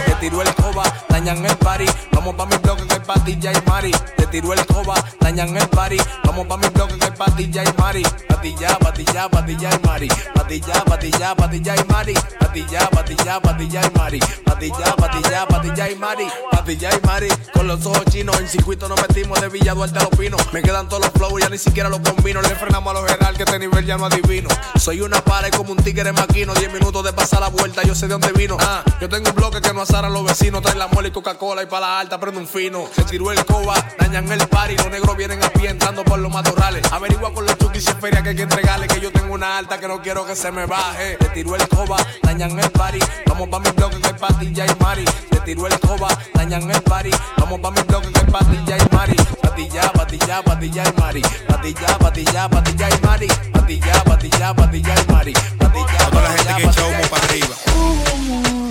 Te 0.07 0.15
tiró 0.21 0.43
el 0.43 0.55
coba, 0.55 0.83
dañan 1.21 1.45
el 1.45 1.57
party. 1.57 1.85
Vamos 2.13 2.35
pa' 2.35 2.47
mi 2.47 2.57
bloque 2.57 2.87
que 2.87 2.95
hay 2.95 3.01
patilla 3.01 3.53
y 3.53 3.69
mari. 3.69 3.93
Te 4.17 4.27
tiró 4.27 4.53
el 4.53 4.67
coba, 4.67 4.95
dañan 5.21 5.57
el 5.57 5.69
party. 5.69 5.99
Vamos 6.25 6.47
pa' 6.47 6.57
mi 6.57 6.69
bloque 6.69 6.99
que 6.99 7.05
hay 7.05 7.13
patilla 7.13 7.63
y 7.65 7.81
mari. 7.81 8.03
Patilla, 8.29 8.79
patilla, 8.79 9.29
patilla 9.29 9.71
y 9.75 9.87
mari. 9.87 10.09
Patilla, 10.35 10.85
patilla, 10.85 11.35
patilla 11.35 11.75
y 11.77 11.85
mari. 11.93 12.15
Patilla, 12.39 12.91
patilla, 12.91 13.41
patilla 13.41 13.83
y 13.87 13.99
mari. 13.99 14.21
Patilla, 14.45 14.97
patilla, 14.97 15.47
patilla 15.47 15.91
y 15.91 15.97
mari. 15.97 16.27
Patilla 16.51 16.91
y 16.91 17.07
mari. 17.07 17.29
Con 17.53 17.67
los 17.67 17.85
ojos 17.85 18.05
chinos, 18.11 18.41
en 18.41 18.49
circuito 18.49 18.89
nos 18.89 19.01
metimos 19.01 19.41
de 19.41 19.49
Villa 19.49 19.75
Duarte 19.75 19.99
a 19.99 20.03
los 20.03 20.19
pinos. 20.19 20.41
Me 20.53 20.63
quedan 20.63 20.89
todos 20.89 21.05
los 21.05 21.13
flows, 21.13 21.43
ya 21.43 21.51
ni 21.51 21.59
siquiera 21.59 21.89
los 21.91 22.01
combino. 22.01 22.41
Le 22.41 22.49
frenamos 22.57 22.91
a 22.97 23.01
los 23.01 23.11
general 23.11 23.37
que 23.37 23.43
este 23.43 23.59
nivel 23.59 23.85
ya 23.85 23.99
no 23.99 24.07
adivino. 24.07 24.49
Soy 24.77 25.03
una 25.03 25.23
pared 25.23 25.51
como 25.51 25.73
un 25.73 25.79
tigre 25.79 26.13
maquino. 26.13 26.55
Diez 26.55 26.73
minutos 26.73 27.05
de 27.05 27.13
pasar 27.13 27.41
la 27.41 27.49
vuelta, 27.49 27.83
yo 27.83 27.95
sé 27.95 28.07
de 28.07 28.13
dónde 28.13 28.33
vino. 28.33 28.57
Ah, 28.61 28.83
yo 29.01 29.09
tengo 29.09 29.29
un 29.29 29.37
bloque 29.37 29.61
que 29.61 29.73
no 29.75 29.83
azara 29.83 30.09
a 30.09 30.11
los 30.11 30.25
vecinos. 30.25 30.63
Trae 30.63 30.77
la 30.77 30.89
muela 30.89 31.10
y 31.11 31.13
Coca-Cola 31.13 31.63
y 31.63 31.67
para 31.67 31.87
la 31.87 32.01
alta 32.01 32.19
prende 32.19 32.41
un 32.41 32.47
fino. 32.47 32.87
Se 32.95 33.03
tiró 33.05 33.31
el 33.33 33.45
coba, 33.45 33.75
dañan 33.99 34.31
el 34.31 34.47
party. 34.49 34.77
Los 34.77 34.91
negros 34.91 35.17
vienen 35.17 35.43
a 35.43 35.51
pie 35.51 35.71
entrando 35.71 36.05
por 36.05 36.19
los 36.19 36.33
matorrales. 36.33 36.91
Averigua 36.93 37.33
con 37.33 37.45
los 37.45 37.59
chukis 37.59 37.87
es 37.87 37.95
feria 37.97 38.23
que 38.23 38.31
hay 38.31 38.37
que 38.37 38.43
entregarle. 38.43 38.87
Que 38.87 39.01
yo 39.01 39.11
tengo 39.13 39.35
una 39.35 39.59
alta 39.59 39.79
que 39.79 39.89
no 39.89 40.01
quiero 40.01 40.25
que 40.25 40.37
se 40.37 40.51
me 40.51 40.67
baje. 40.67 41.19
Se 41.21 41.29
tiró 41.31 41.57
el 41.57 41.69
coba, 41.69 41.97
dañan 42.23 42.59
el 42.59 42.71
party. 42.71 42.99
Vamos 43.27 43.49
pa' 43.49 43.61
mi 43.61 43.71
bloque 43.71 44.01
que 44.01 44.09
hay 44.09 44.15
patilla 44.15 44.67
y 44.67 44.83
mari. 44.83 45.05
Se 45.31 45.41
tiró 45.41 45.67
el 45.67 45.81
coba, 45.81 46.09
dañan 46.35 46.71
el 46.71 46.83
party. 46.83 47.11
Vamos 47.39 47.61
pa' 47.61 47.71
mi 47.71 47.83
bloque 47.83 48.13
que 48.13 48.21
hay 48.21 48.27
patilla 48.27 48.77
y 48.79 48.95
mari. 48.95 49.17
Patilla, 49.43 49.93
patilla, 49.93 50.43
patilla 50.43 50.85
y 50.89 51.01
mari. 51.01 51.23
Patilla, 51.49 51.99
patilla, 51.99 52.49
patilla 52.49 52.89
y 52.89 53.07
mari. 53.07 53.29
Patilla, 53.53 54.05
patilla, 54.05 54.55
patilla 54.55 54.95
y 54.95 55.13
mari. 55.13 55.33
Patilla, 55.59 56.11
Toda 56.11 56.23
la 56.23 56.31
gente 56.31 56.55
que 56.57 56.63
echa 56.69 56.87
humo 56.87 57.09
para 57.11 57.25
arriba. 57.25 57.55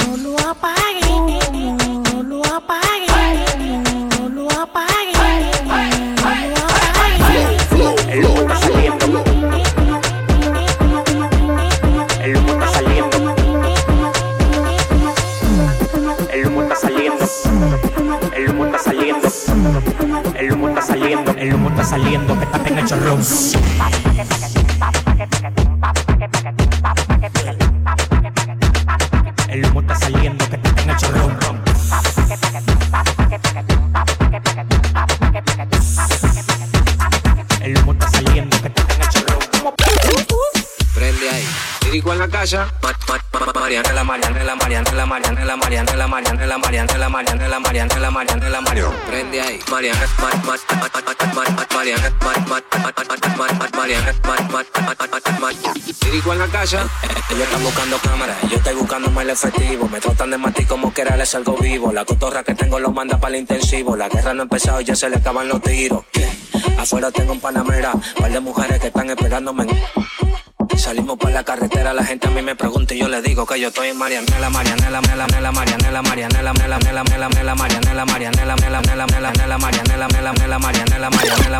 No 0.08 0.18
lo 0.18 0.50
apagues, 0.50 1.79
no 2.24 2.36
lo 2.36 2.56
apagues, 2.56 3.56
no 4.20 4.30
lo. 4.30 4.50
El 8.10 8.26
humo 8.26 8.42
está 8.42 8.56
saliendo. 8.60 9.08
El 12.22 12.36
humo 12.36 12.52
está 12.52 12.68
saliendo. 12.68 13.16
El 16.34 16.48
humo 16.48 16.64
está 16.64 16.76
saliendo. 16.76 18.28
El 18.34 18.50
humo 18.50 18.66
está 18.66 18.80
saliendo. 18.80 19.30
El 20.36 20.52
humo 20.52 20.70
está 20.70 20.82
saliendo. 20.82 21.32
El 21.38 21.54
humo 21.54 21.70
está 21.70 21.84
saliendo. 21.84 22.38
Que 22.38 22.44
está 22.44 22.58
en 22.68 22.78
el. 25.54 25.59
Dirigo 42.40 42.54
en 42.54 42.60
la 42.60 42.68
casa. 42.70 42.72
Ma- 42.82 42.92
ma- 43.08 43.46
ma- 43.46 43.60
Marianela, 43.60 44.04
Marianela, 44.04 44.56
Marianela, 44.56 45.06
Marianela, 45.06 45.56
Marianela, 45.58 46.08
Marianela, 46.08 46.58
Marianela, 46.58 47.10
Marianela, 47.10 47.60
Marianela, 47.60 48.12
Marianela, 48.12 48.62
Marianela. 48.62 49.06
Prende 49.08 49.42
ahí. 49.42 49.60
Mariana, 49.70 50.08
ma- 50.20 50.30
ma- 50.30 50.38
ma- 50.46 50.80
ma- 50.80 50.90
ma- 50.94 51.34
ma- 51.34 51.50
ma- 51.50 51.68
Mariana, 51.76 52.10
ma- 52.22 52.34
ma- 52.34 52.40
ma- 52.48 52.62
ma- 52.80 52.94
ma- 52.94 53.38
ma- 53.38 53.54
ma- 53.60 53.78
Mariana, 53.78 54.14
ma- 54.24 54.36
ma- 54.36 54.48
ma- 54.50 54.64
ma- 54.74 55.30
ma- 55.30 55.40
ma- 55.40 55.74
Dirigo 56.02 56.34
en 56.34 56.40
la 56.40 56.48
casa. 56.48 56.88
Ellos 57.30 57.44
están 57.44 57.64
buscando 57.64 57.98
cámaras, 58.00 58.38
yo 58.50 58.58
estoy 58.58 58.76
buscando 58.76 59.22
el 59.22 59.30
efectivo. 59.30 59.88
Me 59.90 60.00
tratan 60.00 60.32
de 60.32 60.38
matar 60.38 60.66
como 60.68 60.94
que 60.94 61.02
era 61.02 61.16
les 61.18 61.36
algo 61.36 61.58
vivo. 61.58 61.92
La 61.92 62.06
cotorra 62.06 62.44
que 62.44 62.56
tengo 62.56 62.80
los 62.80 62.94
manda 62.94 63.20
para 63.20 63.36
el 63.36 63.42
intensivo. 63.42 63.96
La 63.96 64.08
guerra 64.10 64.34
no 64.34 64.42
ha 64.42 64.44
empezado, 64.44 64.82
ya 64.82 64.96
se 64.96 65.10
le 65.10 65.18
acaban 65.18 65.48
los 65.48 65.62
tiros. 65.62 66.04
Afuera 66.78 67.12
tengo 67.12 67.34
un 67.34 67.40
panamera, 67.42 67.92
par 68.18 68.32
de 68.32 68.40
mujeres 68.40 68.80
que 68.80 68.88
están 68.88 69.10
esperándome. 69.10 69.68
Salimos 70.80 71.18
por 71.18 71.30
la 71.32 71.44
carretera, 71.44 71.94
la 71.94 72.06
gente 72.06 72.30
a 72.30 72.32
mí 72.32 72.42
me 72.42 72.56
pregunta 72.56 72.96
y 72.96 73.00
yo 73.00 73.10
le 73.10 73.22
digo 73.22 73.46
que 73.46 73.60
yo 73.60 73.68
estoy 73.68 73.90
en 73.90 73.98
Marianela, 73.98 74.50
Marianela, 74.50 75.02
Mela, 75.02 75.28
Mela, 75.28 75.52
Marianela, 75.52 76.02
Marianela, 76.02 76.54
Mela, 76.54 76.80
Mela, 76.80 77.04
Mela, 77.04 77.34
Mela, 77.34 77.56
Marianela, 77.56 78.06
Marianela, 78.06 78.56
Mela, 78.56 78.86
Mela, 78.86 79.06
Mela, 79.06 79.32
Mela, 79.34 79.58
Marianela, 79.58 80.08
Mela, 80.08 80.34
Mela, 80.34 80.60
Marianela, 80.60 81.10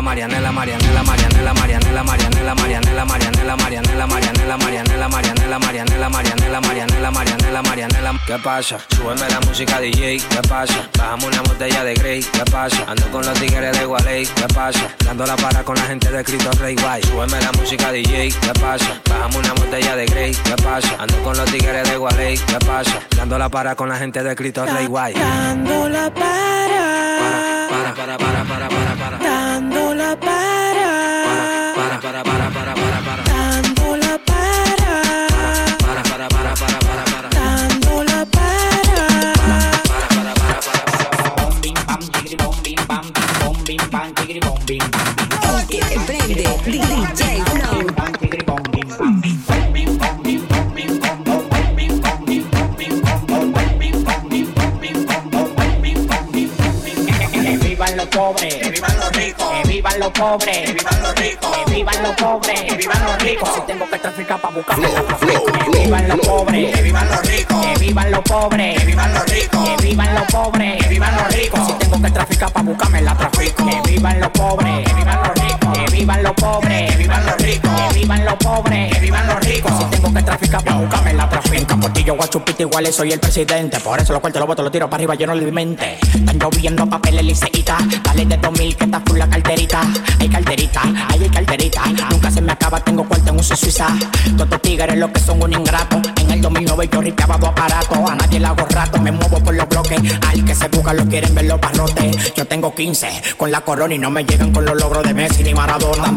Marianela, 0.00 0.50
Marianela, 0.50 0.52
Marianela, 0.52 1.52
Marianela, 1.52 1.54
Marianela, 1.54 2.56
Marianela, 2.56 3.56
Marianela, 3.56 4.06
Marianela, 4.06 4.06
Marianela, 4.06 4.66
Marianela, 4.66 5.58
Marianela, 5.58 6.08
Marianela, 6.08 6.10
Marianela, 6.10 6.60
Marianela, 6.60 7.10
Marianela, 7.10 7.62
Marianela. 7.62 8.20
¿Qué 8.26 8.38
pasa? 8.38 8.78
Súbeme 8.96 9.28
la 9.28 9.40
música 9.40 9.80
DJ, 9.80 10.18
¿qué 10.18 10.48
pasa? 10.48 10.88
Bajamos 10.96 11.24
una 11.26 11.42
botella 11.42 11.84
de 11.84 11.94
Grey, 11.94 12.22
¿qué 12.22 12.44
pasa? 12.50 12.84
Ando 12.86 13.10
con 13.10 13.26
los 13.26 13.38
tigres 13.38 13.78
de 13.78 13.84
Gualey, 13.84 14.26
¿qué 14.26 14.54
pasa? 14.54 14.96
Dando 15.04 15.26
la 15.26 15.36
para 15.36 15.62
con 15.62 15.76
la 15.76 15.82
gente 15.82 16.10
de 16.10 16.24
Cristo 16.24 16.50
Rey 16.60 16.74
Guay. 16.76 17.02
Súbeme 17.02 17.40
la 17.40 17.52
música 17.52 17.92
DJ, 17.92 18.30
¿qué 18.30 18.52
pasa? 18.60 19.00
Bajamos 19.10 19.36
una 19.36 19.52
botella 19.54 19.96
de 19.96 20.06
Grey, 20.06 20.32
¿qué 20.34 20.54
pasa? 20.62 20.88
Ando 20.98 21.16
con 21.22 21.36
los 21.36 21.50
tigres 21.50 21.88
de 21.90 21.96
Gualey, 21.96 22.38
¿qué 22.38 22.58
pasa? 22.64 23.00
Dando 23.16 23.38
la 23.38 23.48
para 23.48 23.74
con 23.74 23.88
la 23.88 23.96
gente 23.96 24.22
de 24.22 24.34
Cristo 24.36 24.64
Rey 24.64 24.86
Guay. 24.86 25.14
Dando 25.14 25.88
la 25.88 26.10
para, 26.14 27.68
Para, 27.68 27.94
para, 27.94 28.16
para, 28.18 28.18
para, 28.18 28.44
para, 28.44 28.68
para. 28.68 28.89
Pobres, 60.20 60.58
que 60.58 60.72
vivan 60.74 61.02
los 61.02 61.14
ricos, 61.14 61.56
que 61.56 61.72
vivan 61.72 62.02
los 62.02 62.14
pobres, 62.16 62.60
que 62.60 62.76
vivan 62.76 63.04
los 63.04 63.22
ricos. 63.22 63.48
Si 63.54 63.60
tengo 63.62 63.88
que 63.88 63.98
traficar 63.98 64.40
para 64.40 64.54
buscarme 64.54 64.88
la 64.92 65.02
trafico. 65.02 65.44
Que 65.46 65.78
vivan 65.80 66.08
los 66.08 66.20
pobres, 66.20 66.76
que 66.76 66.82
vivan 66.82 67.08
los 67.08 67.26
ricos, 67.26 67.66
que 67.66 67.78
vivan 67.80 68.10
los 68.10 68.20
pobres, 68.20 68.78
que 68.78 68.84
vivan 68.84 69.14
los 69.14 69.24
ricos, 69.24 69.68
que 69.68 69.82
vivan 69.82 70.14
los 70.14 70.24
pobres, 70.26 70.82
que 70.82 70.88
vivan 70.88 71.16
los 71.16 71.34
ricos. 71.34 71.66
Si 71.66 71.72
tengo 71.72 72.02
que 72.02 72.10
traficar 72.10 72.52
para 72.52 72.66
buscarme 72.66 73.00
la 73.00 73.16
trafico. 73.16 73.66
Que 73.66 73.90
vivan 73.90 74.20
los 74.20 74.30
pobres, 74.30 74.86
que 74.86 74.94
vivan 74.94 75.18
los 75.22 75.34
ricos, 75.34 75.78
que 75.78 75.96
vivan 75.96 76.19
los 76.30 76.36
pobres, 76.36 76.90
que 76.90 76.96
vivan 76.96 77.26
los 77.26 77.36
ricos, 77.38 77.70
que 77.70 77.98
vivan 77.98 78.24
los 78.24 78.34
pobres, 78.34 78.92
que 78.92 79.00
vivan 79.00 79.26
los 79.26 79.40
ricos. 79.40 79.72
Si 79.78 79.84
tengo 79.86 80.14
que 80.14 80.22
traficar 80.22 80.62
para 80.62 80.76
buscarme 80.76 81.14
la 81.14 81.28
trafico. 81.28 81.56
En 81.56 81.64
Capotillo, 81.64 82.14
Guachupita, 82.14 82.62
iguales 82.62 82.94
soy 82.94 83.12
el 83.12 83.20
presidente. 83.20 83.80
Por 83.80 83.98
eso 84.00 84.12
los 84.12 84.20
cuartos 84.20 84.40
los 84.40 84.46
votos 84.46 84.62
los 84.62 84.72
tiro 84.72 84.88
para 84.88 85.00
arriba, 85.00 85.14
yo 85.14 85.26
no 85.26 85.34
lo 85.34 85.52
mente. 85.52 85.98
Están 86.14 86.38
lloviendo 86.38 86.86
papeles 86.88 87.24
liceíta. 87.24 87.78
Dale 88.04 88.26
de 88.26 88.36
2000 88.36 88.76
que 88.76 88.84
está 88.84 89.02
full 89.04 89.18
la 89.18 89.28
carterita. 89.28 89.80
Hay 90.20 90.28
carterita, 90.28 90.82
hay 91.08 91.28
carterita. 91.28 91.82
Nunca 92.10 92.30
se 92.30 92.40
me 92.40 92.52
acaba, 92.52 92.80
tengo 92.80 93.04
cuarto 93.04 93.30
en 93.30 93.38
uso 93.38 93.56
Suiza. 93.56 93.88
Todos 94.36 94.62
tigres 94.62 94.96
lo 94.96 95.12
que 95.12 95.20
son 95.20 95.42
un 95.42 95.52
ingrato. 95.52 96.00
En 96.20 96.30
el 96.30 96.40
2009 96.40 96.88
yo 96.92 97.00
ripiaba 97.00 97.38
dos 97.38 97.50
aparatos. 97.50 97.98
A 98.08 98.14
nadie 98.14 98.38
le 98.38 98.46
hago 98.46 98.66
rato, 98.70 99.00
me 99.00 99.10
muevo 99.10 99.40
por 99.40 99.54
los 99.54 99.68
bloques. 99.68 100.00
Al 100.28 100.44
que 100.44 100.54
se 100.54 100.68
busca 100.68 100.92
lo 100.94 101.04
quieren 101.06 101.34
ver 101.34 101.46
los 101.46 101.60
barrotes. 101.60 102.34
Yo 102.34 102.46
tengo 102.46 102.72
15 102.72 103.22
con 103.36 103.50
la 103.50 103.62
corona 103.62 103.94
y 103.94 103.98
no 103.98 104.10
me 104.10 104.24
llegan 104.24 104.52
con 104.52 104.64
los 104.64 104.76
logros 104.76 105.02
de 105.02 105.14
Messi 105.14 105.42
ni 105.42 105.54
Maradona. 105.54 106.12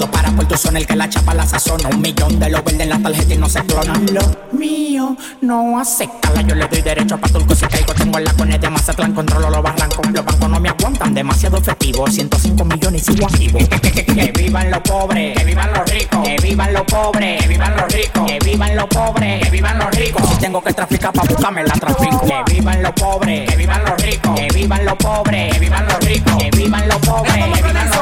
Tu 0.54 0.60
zona 0.60 0.78
el 0.78 0.86
que 0.86 0.96
la 0.96 1.10
chapa 1.10 1.34
la 1.34 1.48
sazona. 1.48 1.90
Un 1.90 2.00
millón 2.00 2.38
de 2.38 2.48
los 2.48 2.64
verdes 2.64 2.82
en 2.82 2.90
la 2.90 3.00
tarjeta 3.00 3.34
y 3.34 3.38
no 3.38 3.50
se 3.50 3.60
clonan. 3.66 4.06
Lo 4.14 4.22
mío 4.52 5.18
no 5.42 5.80
hace 5.80 6.08
cala. 6.22 6.44
Yo 6.44 6.54
le 6.54 6.68
doy 6.68 6.84
derecho 6.84 7.18
pa' 7.18 7.28
turco 7.30 7.56
si 7.56 7.66
caigo. 7.66 7.92
Tengo 7.96 8.20
en 8.20 8.26
la 8.26 8.34
cone 8.34 8.60
de 8.60 8.70
Mazatlán, 8.70 9.14
controlo 9.14 9.50
los 9.50 9.64
barrancos. 9.64 10.06
Los 10.12 10.24
bancos 10.24 10.50
no 10.52 10.60
me 10.60 10.70
aguantan, 10.70 11.16
demasiado 11.16 11.58
efectivo. 11.58 12.06
105 12.06 12.66
millones 12.66 13.02
y 13.02 13.14
sigo 13.14 13.26
activo. 13.26 13.58
Que 13.58 14.32
vivan 14.36 14.70
los 14.70 14.82
pobres, 14.82 15.36
que 15.36 15.44
vivan 15.44 15.74
los 15.74 15.90
ricos. 15.90 16.24
Que 16.24 16.38
vivan 16.44 16.74
los 16.74 16.84
pobres, 16.84 17.42
que 17.42 17.48
vivan 17.48 17.76
los 17.76 17.92
ricos. 17.92 18.26
Que 18.28 18.40
vivan 18.46 18.76
los 18.76 18.88
pobres, 18.90 19.44
que 19.44 19.50
vivan 19.50 19.80
los 19.80 19.90
ricos. 19.90 20.30
Si 20.30 20.36
tengo 20.36 20.64
que 20.64 20.74
traficar 20.74 21.14
pa' 21.14 21.24
buscarme 21.24 21.64
la 21.64 21.74
trafico. 21.74 22.22
Que 22.28 22.54
vivan 22.54 22.84
los 22.84 22.92
pobres, 22.92 23.50
que 23.50 23.56
vivan 23.56 23.84
los 23.86 24.00
ricos. 24.04 24.40
Que 24.40 24.48
vivan 24.54 24.86
los 24.86 24.96
pobres, 24.98 25.52
que 25.52 25.60
vivan 25.60 25.88
los 25.88 26.00
ricos. 26.06 26.36
Que 26.38 26.52
vivan 26.52 26.88
los 26.88 26.98
pobres, 27.00 27.34
que 27.34 27.62
vivan 27.64 27.90
los 27.90 27.93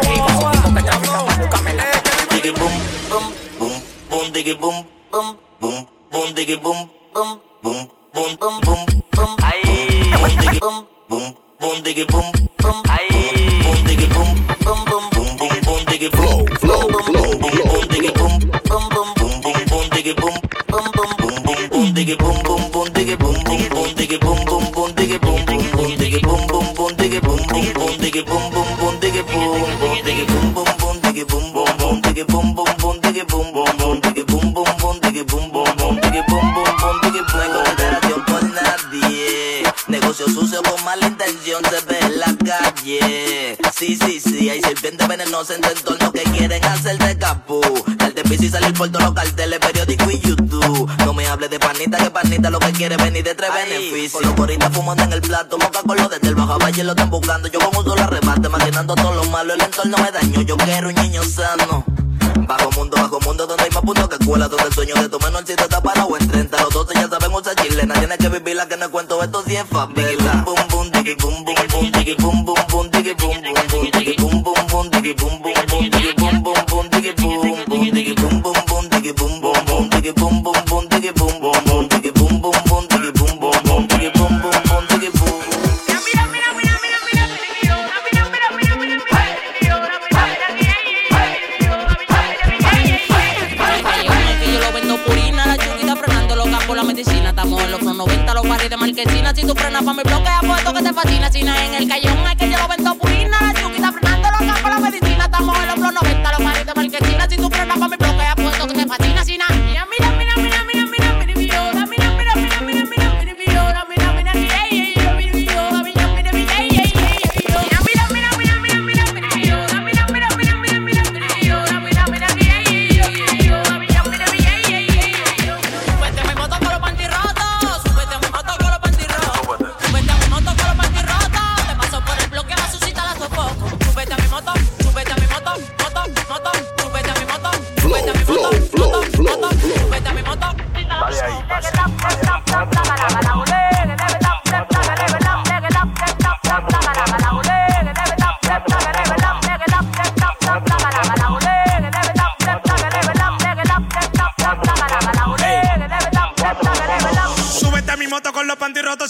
diggy 4.43 4.59
boom, 4.59 4.85
boom, 5.11 5.37
boom, 5.59 5.87
boom, 6.11 6.33
diggy 6.33 6.57
boom, 6.63 6.89
boom, 7.13 7.39
boom, 7.61 7.87
boom, 8.13 8.35
boom, 8.41 8.59
boom, 8.65 8.85
boom. 9.13 9.37
Ahí. 9.45 9.61
Boom, 10.17 10.33
diggy 10.41 10.59
boom, 10.59 10.85
boom, 11.09 11.35
boom, 11.59 11.83
diggy 11.83 12.05
boom, 12.11 12.25
boom. 12.57 12.81
Ahí. 12.89 13.07
Boom, 13.61 13.77
diggy 13.85 14.07
boom, 14.09 14.29
boom, 14.65 14.79
boom, 14.89 15.05
boom, 15.13 15.37
boom, 15.37 15.61
boom, 15.65 15.81
diggy 15.85 16.09
flow, 16.09 16.45
flow, 16.57 16.89
flow, 16.89 17.37
boom, 17.37 17.53
boom, 17.69 17.85
diggy 17.93 18.11
boom, 18.17 18.33
boom, 18.65 18.85
boom, 18.89 19.13
boom, 19.13 19.41
boom, 19.45 19.59
boom, 19.69 19.85
diggy 19.93 20.13
boom, 20.17 20.33
boom, 20.71 20.85
boom, 20.97 21.11
boom, 21.21 21.37
boom, 21.45 21.61
boom, 21.69 21.93
diggy 21.93 22.15
boom, 22.17 22.37
boom, 22.41 22.63
boom, 22.73 22.87
diggy 22.97 23.15
boom, 23.21 23.37
boom, 23.45 23.61
boom, 23.69 23.93
diggy 23.93 24.17
boom, 24.17 24.39
boom, 24.45 24.65
boom, 24.73 24.89
diggy 24.97 25.19
boom, 25.21 25.45
boom, 25.45 25.65
boom, 25.77 25.93
diggy 26.01 26.19
boom, 26.25 26.41
boom, 26.49 26.65
boom, 26.73 26.97
diggy 26.97 27.21
boom, 27.21 27.41
boom, 27.47 27.69
boom, 27.77 27.93
diggy 28.01 28.25
boom, 28.25 28.43
boom, 28.49 28.69
boom, 28.81 28.97
diggy 29.01 29.21
boom, 29.21 29.61
boom, 29.77 30.01
diggy 30.01 30.25
boom, 30.25 30.53
boom, 30.53 30.69
boom, 30.81 30.97
diggy 31.01 31.25
boom, 31.29 31.53
boom, 31.53 31.77
boom, 31.77 32.01
diggy 32.01 32.25
boom, 32.27 32.55
boom, 32.55 32.75
boom, 32.81 32.99
diggy 33.01 33.23
boom, 33.29 33.47
boom, 33.53 33.70
Sí, 43.81 43.97
sí, 43.97 44.19
sí, 44.19 44.47
hay 44.47 44.61
serpientes 44.61 45.07
venenosas 45.07 45.55
en 45.55 45.61
tu 45.63 45.69
entorno 45.69 46.11
que 46.11 46.21
quieren 46.21 46.63
hacerte 46.63 47.17
capú. 47.17 47.61
Darte 47.97 48.21
piso 48.21 48.43
y 48.43 48.49
salir 48.49 48.73
por 48.75 48.89
todos 48.89 49.05
los 49.05 49.13
carteles, 49.15 49.57
periódico 49.57 50.11
y 50.11 50.19
YouTube. 50.19 50.87
No 51.03 51.15
me 51.15 51.25
hables 51.25 51.49
de 51.49 51.57
panita, 51.57 51.97
que 51.97 52.11
panita 52.11 52.51
lo 52.51 52.59
que 52.59 52.71
quiere 52.73 52.95
venir 52.97 53.23
de 53.23 53.33
tres 53.33 53.49
beneficios. 53.51 54.11
Con 54.11 54.21
los 54.21 54.35
gorritas 54.35 54.71
fumando 54.71 55.03
en 55.03 55.13
el 55.13 55.21
plato, 55.21 55.57
moca 55.57 55.81
con 55.81 55.97
los 55.97 56.11
desde 56.11 56.27
el 56.27 56.35
bajo 56.35 56.59
valle 56.59 56.83
lo 56.83 56.91
están 56.91 57.09
buscando. 57.09 57.47
Yo 57.47 57.59
con 57.59 57.75
un 57.75 57.83
solo 57.83 58.03
arrebate, 58.03 58.49
maquinando 58.49 58.93
todo 58.93 59.15
lo 59.15 59.23
malo, 59.31 59.55
el 59.55 59.61
entorno 59.61 59.97
me 59.97 60.11
dañó. 60.11 60.43
Yo 60.43 60.57
quiero 60.57 60.89
un 60.89 60.93
niño 60.93 61.23
sano. 61.23 61.83
Bajo 62.47 62.71
mundo, 62.73 62.97
bajo 62.97 63.19
mundo, 63.21 63.47
donde 63.47 63.63
hay 63.63 63.71
más 63.71 63.81
puntos 63.81 64.07
que 64.09 64.15
escuela, 64.15 64.47
donde 64.47 64.65
el 64.65 64.73
sueño 64.73 64.93
de 64.93 65.09
tu 65.09 65.19
menorcito 65.19 65.63
está 65.63 65.81
parado 65.81 66.15
en 66.19 66.27
30. 66.27 66.61
Los 66.61 66.69
12 66.69 66.93
ya 66.93 67.07
saben 67.07 67.33
usar 67.33 67.55
chilena, 67.55 67.95
tienes 67.95 68.17
que 68.19 68.29
vivirla, 68.29 68.67
que 68.67 68.77
no 68.77 68.91
cuento 68.91 69.23
esto 69.23 69.43
si 69.43 69.55
es 69.55 69.65
favela. 69.65 70.43
Boom, 70.45 70.67
boom, 70.69 70.91
diggy, 70.91 71.15
boom, 71.15 71.43
boom, 71.43 71.55
boom, 71.71 71.91
diggy, 71.91 72.15
boom, 72.21 72.45
boom, 72.45 72.59
boom, 72.69 72.91
diggy, 72.91 73.13
diggy, 75.01 75.15
boom, 75.15 75.41
boom, 75.41 75.53
boom, 75.67 75.89
diggy, 75.89 76.13
boom, 76.15 76.43
boom, 76.43 76.65
boom, 76.69 76.89
diggy, 76.89 77.11
boom, 77.15 77.65
boom, 77.65 77.91
diggy, 77.91 78.13
boom, 78.15 78.41
boom, 78.41 78.53
boom, 78.67 78.89
diggy, 78.89 79.13
boom, 79.13 79.41
boom, 79.41 79.65
boom, 79.65 79.89
diggy, 79.89 80.13
boom, 80.13 80.41
boom, 80.43 80.53
boom, 80.69 80.89
diggy, 80.89 81.11
boom, 81.13 81.41
boom, 81.41 81.65
boom, 81.65 81.87
diggy, 81.89 82.11
boom, 82.13 82.41
boom, 82.41 82.57
boom, 82.69 82.87
diggy, 82.87 83.11
boom, 83.17 83.39
boom, 83.39 83.57
boom, 83.65 83.87
diggy, 83.87 84.09
boom, 84.13 84.41
boom, 84.41 84.61
boom, 84.69 84.85
diggy, 84.89 85.09
boom. 85.17 85.41
Es 94.21 94.37
que 94.37 94.53
yo 94.53 94.59
lo 94.59 94.71
vendo 94.71 94.97
purina, 95.03 95.57
la 96.75 96.83
medicina. 96.83 97.29
Estamos 97.29 97.63
en 97.63 97.71
los 97.71 97.79
Pro 97.79 97.93
90, 97.93 98.33
los 98.33 98.47
barrios 98.47 98.69
de 98.69 98.77
marquesina. 98.77 99.35
Si 99.35 99.41
tú 99.41 99.53
frenas 99.55 99.83
pa' 99.83 99.93
mi 99.93 100.03
bloque, 100.03 100.29
apuesto 100.29 100.73
que 100.73 100.81
te 100.81 100.93
fascina. 100.93 101.31
Si 101.31 101.43
no 101.43 101.55
en 101.55 101.73
el 101.73 101.87
callejón, 101.87 102.25
es 102.27 102.35
que 102.37 102.49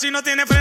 Si 0.02 0.10
no 0.10 0.24
tiene 0.24 0.48
freno, 0.48 0.61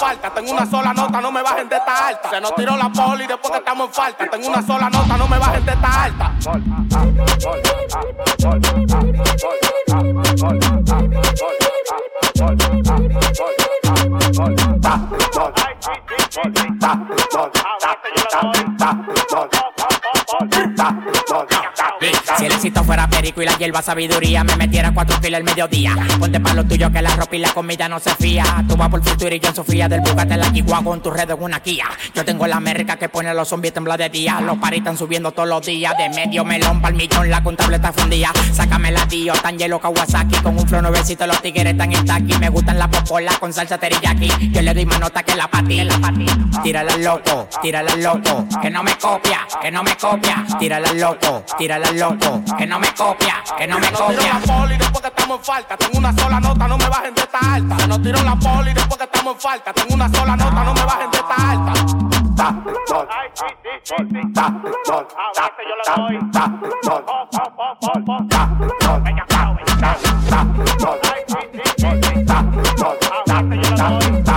Tengo 0.00 0.52
una 0.52 0.64
sola 0.64 0.94
nota, 0.94 1.20
no 1.20 1.30
me 1.30 1.42
bajen 1.42 1.68
de 1.68 1.76
esta 1.76 2.08
alta. 2.08 2.30
Se 2.30 2.40
nos 2.40 2.54
tiró 2.54 2.74
la 2.74 2.88
poli 2.88 3.26
después 3.26 3.52
que 3.52 3.58
estamos 3.58 3.88
en 3.88 3.92
falta. 3.92 4.30
Tengo 4.30 4.48
una 4.48 4.62
sola 4.62 4.88
nota, 4.88 5.16
no 5.18 5.28
me 5.28 5.38
bajen 5.38 5.62
de 5.66 5.72
esta 5.72 6.04
alta. 6.04 6.32
Si 22.38 22.46
el 22.46 22.52
éxito 22.52 22.82
fuera 22.82 23.08
perico 23.08 23.42
y 23.42 23.44
la 23.44 23.58
hierba 23.58 23.82
sabiduría, 23.82 24.42
me 24.42 24.56
metiera 24.56 24.92
cuatro 24.94 25.20
kilos 25.20 25.36
al 25.36 25.44
mediodía. 25.44 25.94
Ponte 26.18 26.40
pa' 26.40 26.54
lo 26.54 26.64
tuyo 26.64 26.90
que 26.90 27.02
la 27.02 27.14
ropa 27.14 27.36
y 27.36 27.38
la 27.40 27.52
comida 27.52 27.88
no 27.88 27.98
se 27.98 28.14
fía. 28.14 28.64
Tú 28.66 28.76
vas 28.76 28.88
por 28.88 29.02
futuro 29.04 29.34
y 29.34 29.38
yo 29.38 29.48
en 29.48 29.54
Sofía 29.54 29.88
del 29.88 30.00
Bugatti 30.00 30.36
la 30.36 30.50
Chihuahua 30.50 30.82
con 30.82 31.02
tu 31.02 31.10
red 31.10 31.28
en 31.28 31.42
una 31.42 31.60
Kia. 31.60 31.84
Yo 32.14 32.24
tengo 32.24 32.46
la 32.46 32.56
América 32.56 32.96
que 32.96 33.10
pone 33.10 33.28
a 33.28 33.34
los 33.34 33.48
zombies 33.48 33.74
temblar 33.74 33.98
de 33.98 34.08
día. 34.08 34.40
Los 34.40 34.56
paris 34.56 34.78
están 34.78 34.96
subiendo 34.96 35.32
todos 35.32 35.48
los 35.48 35.66
días. 35.66 35.94
De 35.98 36.08
medio 36.08 36.44
melón 36.44 36.80
pa'l 36.80 36.94
millón, 36.94 37.28
la 37.28 37.42
contable 37.42 37.76
está 37.76 37.92
fundida. 37.92 38.32
Sácame 38.52 38.92
la 38.92 39.06
tío, 39.06 39.34
tan 39.34 39.58
hielo 39.58 39.78
Kawasaki. 39.78 40.36
Con 40.36 40.58
un 40.58 40.66
flow 40.66 40.80
nuevecito, 40.80 41.26
los 41.26 41.42
tigres 41.42 41.66
están 41.66 41.92
en 41.92 42.06
taqui. 42.06 42.34
Me 42.38 42.48
gustan 42.48 42.78
las 42.78 42.88
popolas 42.88 43.38
con 43.38 43.52
salsa 43.52 43.76
teriyaki. 43.76 44.50
Yo 44.50 44.62
le 44.62 44.72
doy 44.72 44.86
más 44.86 45.00
nota 45.00 45.22
que 45.22 45.36
la 45.36 45.48
pati, 45.48 45.84
la 45.84 45.98
pati. 45.98 46.26
Tírala 46.62 46.94
al 46.94 47.04
loco, 47.04 47.48
tírala 47.60 47.92
al 47.92 48.02
loco. 48.02 48.46
Que 48.62 48.70
no 48.70 48.82
me 48.82 48.96
copia, 48.96 49.46
que 49.60 49.70
no 49.70 49.82
me 49.82 49.94
copia. 49.96 50.46
Tírala 50.58 50.88
al 50.88 50.98
loco, 50.98 51.44
tírala 51.58 51.89
loco. 51.92 52.42
Que 52.56 52.66
no 52.66 52.78
me 52.78 52.94
copia, 52.94 53.42
que 53.56 53.66
no 53.66 53.78
me 53.78 53.90
nos 53.90 54.06
tiró 54.06 54.22
la 54.22 54.40
copia. 54.40 54.56
poli 54.58 54.76
después 54.76 55.00
que 55.00 55.08
estamos 55.08 55.38
en 55.38 55.44
falta. 55.44 55.76
Tengo 55.76 55.98
una 55.98 56.12
sola 56.12 56.40
nota, 56.40 56.68
no 56.68 56.78
me 56.78 56.88
bajen 56.88 57.14
de 57.14 57.20
esta 57.22 57.38
alta. 57.38 57.78
Se 57.78 57.88
nos 57.88 58.02
tiró 58.02 58.22
la 58.22 58.36
poli 58.36 58.72
después 58.72 58.98
que 58.98 59.04
estamos 59.04 59.34
en 59.34 59.40
falta. 59.40 59.72
Tengo 59.72 59.94
una 59.94 60.08
sola 60.08 60.36
nota, 60.36 60.64
no 60.64 60.74
me 60.74 60.84
bajen 60.84 61.10
de 61.10 61.18
esta 61.18 61.50
alta. 61.50 61.72
El 73.52 74.29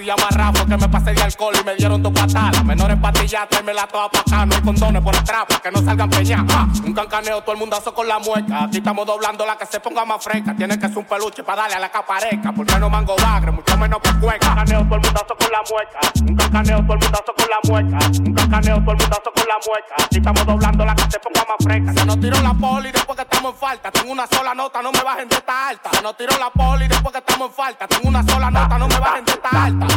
casi 0.00 0.04
casi 0.04 0.04
llama 0.04 0.28
a 0.28 0.36
Rafa 0.36 0.66
que 0.66 0.76
me 0.76 0.88
pasé 0.88 1.12
de 1.12 1.22
alcohol 1.22 1.54
y 1.60 1.64
me 1.64 1.76
dieron 1.76 2.02
dos 2.02 2.12
patadas. 2.12 2.64
Menores 2.64 2.96
patillas, 2.98 3.48
tráemela 3.48 3.86
toda 3.86 4.08
pa' 4.08 4.20
acá. 4.20 4.46
No 4.46 4.54
hay 4.54 4.62
condones 4.62 5.02
por 5.02 5.16
atrás 5.16 5.44
para 5.48 5.60
que 5.60 5.70
no 5.70 5.82
salgan 5.82 6.10
peñas. 6.10 6.44
Ah, 6.50 6.66
un 6.84 6.92
cancaneo, 6.92 7.40
todo 7.42 7.52
el 7.52 7.58
mundazo 7.58 7.94
con 7.94 8.08
la 8.08 8.18
mueca. 8.18 8.64
Aquí 8.64 8.78
estamos 8.78 9.06
doblando 9.06 9.46
la 9.46 9.56
que 9.56 9.66
se 9.66 9.80
ponga 9.80 10.04
más 10.04 10.22
fresca. 10.22 10.54
Tiene 10.54 10.78
que 10.78 10.88
ser 10.88 10.98
un 10.98 11.04
peluche 11.04 11.42
para 11.42 11.62
darle 11.62 11.76
a 11.76 11.80
la 11.80 11.90
capareca. 11.90 12.52
Porque 12.52 12.78
no 12.78 12.88
mango 12.88 13.16
bagre, 13.16 13.50
mucho 13.50 13.76
menos 13.76 14.00
por 14.00 14.18
cueca. 14.20 14.54
Cancaneo, 14.54 14.84
todo 14.84 14.94
el 14.96 15.00
mundazo 15.02 15.36
con 15.38 15.50
la 15.50 15.62
mueca. 15.70 16.00
Un 16.28 16.36
cancaneo, 16.36 16.82
todo 16.82 16.92
el 16.94 17.00
mundazo 17.00 17.34
con 17.36 17.50
la 17.50 17.58
mueca. 17.64 17.98
Un 18.20 18.34
cancaneo, 18.34 18.76
todo 18.76 18.92
el 18.92 18.98
mundazo 18.98 19.32
con 19.34 19.48
la 19.48 19.58
mueca. 19.66 19.94
Aquí 20.04 20.16
estamos 20.16 20.46
doblando 20.46 20.84
la 20.84 20.94
que 20.94 21.10
se 21.10 21.18
ponga 21.18 21.44
más 21.48 21.56
fresca. 21.60 21.92
Se 21.92 22.06
nos 22.06 22.20
tiró 22.20 22.40
la 22.40 22.54
poli 22.54 22.92
después 22.92 23.16
que 23.16 23.22
estamos 23.22 23.52
en 23.52 23.58
falta. 23.58 23.90
Tengo 23.90 24.12
una 24.12 24.26
sola 24.26 24.54
nota, 24.54 24.82
no 24.82 24.92
me 24.92 25.02
bajen 25.02 25.28
de 25.28 25.36
esta 25.36 25.68
alta. 25.68 25.90
Se 25.92 26.02
nos 26.02 26.16
tiró 26.16 26.38
la 26.38 26.50
poli 26.50 26.88
después 26.88 27.12
que 27.12 27.18
estamos 27.18 27.48
en 27.48 27.54
falta. 27.54 27.86
Tengo 27.86 28.08
una 28.08 28.22
sola 28.22 28.50
nota, 28.50 28.78
no 28.78 28.88
me 28.88 28.98
bajen 28.98 29.24
de 29.24 29.32
esta 29.32 29.64
alta. 29.64 29.89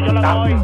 yo 0.00 0.12
lo 0.12 0.20
doy. 0.20 0.56